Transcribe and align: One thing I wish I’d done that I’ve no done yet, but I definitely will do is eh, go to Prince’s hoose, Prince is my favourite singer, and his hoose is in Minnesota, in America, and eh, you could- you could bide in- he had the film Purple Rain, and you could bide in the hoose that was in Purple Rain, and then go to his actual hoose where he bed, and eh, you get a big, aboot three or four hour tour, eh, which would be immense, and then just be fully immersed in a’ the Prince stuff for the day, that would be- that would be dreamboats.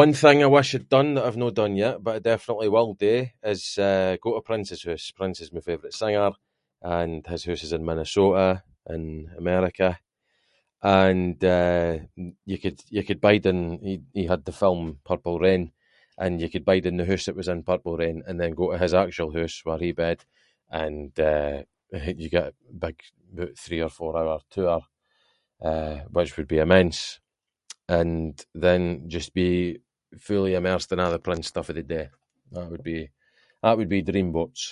One 0.00 0.12
thing 0.22 0.38
I 0.42 0.46
wish 0.56 0.68
I’d 0.76 0.88
done 0.96 1.10
that 1.14 1.26
I’ve 1.26 1.42
no 1.44 1.50
done 1.60 1.74
yet, 1.84 1.96
but 2.04 2.14
I 2.16 2.18
definitely 2.32 2.68
will 2.76 2.92
do 3.08 3.16
is 3.52 3.62
eh, 3.88 4.12
go 4.24 4.30
to 4.34 4.48
Prince’s 4.48 4.82
hoose, 4.86 5.12
Prince 5.18 5.38
is 5.44 5.52
my 5.56 5.60
favourite 5.68 5.94
singer, 6.02 6.30
and 6.98 7.12
his 7.32 7.42
hoose 7.44 7.64
is 7.66 7.72
in 7.76 7.84
Minnesota, 7.90 8.46
in 8.94 9.04
America, 9.44 9.88
and 11.04 11.38
eh, 11.58 11.92
you 12.50 12.58
could- 12.62 12.86
you 12.96 13.02
could 13.08 13.20
bide 13.28 13.46
in- 13.52 13.80
he 14.18 14.24
had 14.32 14.42
the 14.44 14.58
film 14.62 14.82
Purple 15.10 15.36
Rain, 15.44 15.64
and 16.22 16.32
you 16.42 16.48
could 16.52 16.64
bide 16.70 16.86
in 16.90 16.96
the 16.98 17.04
hoose 17.08 17.26
that 17.26 17.38
was 17.40 17.48
in 17.54 17.62
Purple 17.70 17.94
Rain, 18.02 18.18
and 18.26 18.36
then 18.40 18.58
go 18.60 18.66
to 18.72 18.78
his 18.84 18.94
actual 19.04 19.30
hoose 19.36 19.58
where 19.64 19.78
he 19.86 19.92
bed, 20.04 20.18
and 20.82 21.12
eh, 21.32 21.56
you 22.20 22.28
get 22.36 22.48
a 22.50 22.54
big, 22.84 22.96
aboot 23.30 23.54
three 23.64 23.80
or 23.86 23.90
four 23.98 24.12
hour 24.20 24.38
tour, 24.54 24.80
eh, 25.70 25.96
which 26.16 26.32
would 26.36 26.48
be 26.52 26.58
immense, 26.66 27.00
and 27.98 28.34
then 28.64 28.82
just 29.16 29.30
be 29.40 29.50
fully 30.26 30.52
immersed 30.58 30.92
in 30.94 31.00
a’ 31.04 31.08
the 31.12 31.18
Prince 31.26 31.48
stuff 31.50 31.66
for 31.68 31.74
the 31.78 31.82
day, 31.96 32.06
that 32.54 32.70
would 32.70 32.84
be- 32.92 33.10
that 33.62 33.76
would 33.78 33.88
be 33.94 34.02
dreamboats. 34.10 34.62